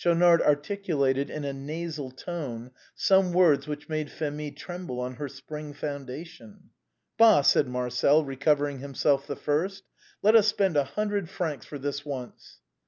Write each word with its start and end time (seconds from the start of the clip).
129 0.03 0.39
Schaunard 0.39 0.41
articulated, 0.57 1.29
in 1.29 1.43
a 1.45 1.53
nasal 1.53 2.09
tone, 2.09 2.71
some 2.95 3.31
words 3.31 3.67
which 3.67 3.87
made 3.87 4.07
Phémie 4.07 4.55
tremble 4.57 4.99
on 4.99 5.13
her 5.17 5.27
spring 5.29 5.75
foundation." 5.75 6.71
Bah!" 7.19 7.41
said 7.43 7.67
Marcel, 7.67 8.25
recovering 8.25 8.79
himself 8.79 9.27
the 9.27 9.35
first;" 9.35 9.83
let 10.23 10.35
us 10.35 10.47
spend 10.47 10.75
a 10.75 10.83
hundred 10.83 11.25
thousand 11.25 11.35
francs 11.35 11.65
for 11.67 11.77
this 11.77 12.03
once 12.03 12.61